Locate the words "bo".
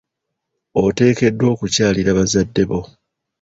2.69-2.79